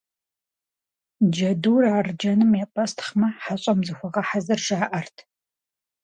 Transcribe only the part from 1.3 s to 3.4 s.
Джэдур арджэным епӀэстхъмэ,